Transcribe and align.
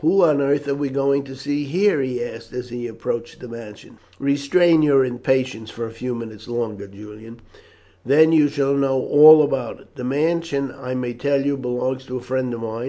"Who 0.00 0.22
on 0.22 0.40
earth 0.40 0.66
are 0.66 0.74
we 0.74 0.88
going 0.88 1.22
to 1.22 1.36
see 1.36 1.62
here?" 1.62 2.02
he 2.02 2.20
asked, 2.24 2.52
as 2.52 2.70
they 2.70 2.88
approached 2.88 3.38
the 3.38 3.46
mansion. 3.46 3.98
"Restrain 4.18 4.82
your 4.82 5.04
impatience 5.04 5.70
for 5.70 5.86
a 5.86 5.92
few 5.92 6.12
minutes 6.12 6.48
longer, 6.48 6.88
Julian, 6.88 7.40
then 8.04 8.32
you 8.32 8.48
shall 8.48 8.74
know 8.74 9.00
all 9.00 9.44
about 9.44 9.78
it. 9.78 9.94
This 9.94 10.04
mansion, 10.04 10.74
I 10.76 10.96
may 10.96 11.14
tell 11.14 11.46
you, 11.46 11.56
belongs 11.56 12.04
to 12.06 12.16
a 12.16 12.20
friend 12.20 12.52
of 12.52 12.60
mine. 12.62 12.88